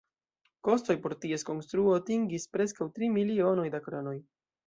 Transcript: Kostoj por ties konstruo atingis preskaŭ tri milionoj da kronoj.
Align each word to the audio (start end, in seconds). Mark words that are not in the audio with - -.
Kostoj 0.67 0.95
por 1.03 1.13
ties 1.25 1.43
konstruo 1.49 1.93
atingis 1.97 2.49
preskaŭ 2.57 2.89
tri 2.97 3.13
milionoj 3.21 3.67
da 3.77 3.83
kronoj. 3.89 4.19